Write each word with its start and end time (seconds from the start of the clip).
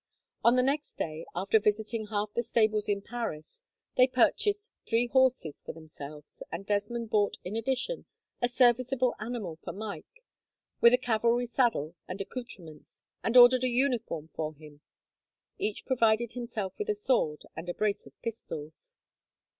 On 0.43 0.55
the 0.55 0.63
next 0.63 0.95
day, 0.97 1.27
after 1.35 1.59
visiting 1.59 2.07
half 2.07 2.33
the 2.33 2.41
stables 2.41 2.89
in 2.89 3.03
Paris, 3.03 3.61
they 3.97 4.07
purchased 4.07 4.71
three 4.89 5.05
horses 5.05 5.61
for 5.61 5.73
themselves, 5.73 6.41
and 6.51 6.65
Desmond 6.65 7.11
bought, 7.11 7.37
in 7.43 7.55
addition, 7.55 8.05
a 8.41 8.49
serviceable 8.49 9.13
animal 9.19 9.59
for 9.63 9.71
Mike, 9.73 10.23
with 10.79 10.95
a 10.95 10.97
cavalry 10.97 11.45
saddle 11.45 11.93
and 12.07 12.19
accoutrements, 12.19 13.03
and 13.23 13.37
ordered 13.37 13.63
a 13.63 13.69
uniform 13.69 14.29
for 14.33 14.55
him. 14.55 14.81
Each 15.59 15.85
provided 15.85 16.31
himself 16.31 16.73
with 16.79 16.89
a 16.89 16.95
sword 16.95 17.43
and 17.55 17.69
a 17.69 17.73
brace 17.75 18.07
of 18.07 18.19
pistols. 18.23 18.95